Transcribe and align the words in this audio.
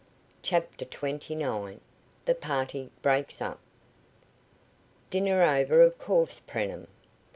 CHAPTER 0.41 0.83
TWENTY 0.85 1.35
NINE. 1.35 1.79
THE 2.25 2.33
PARTY 2.33 2.89
BREAKS 3.03 3.39
UP. 3.39 3.59
"Dinner 5.11 5.43
over, 5.43 5.83
of 5.83 5.99
course, 5.99 6.39
Preenham?" 6.39 6.87